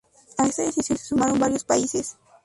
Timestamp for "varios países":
1.37-2.17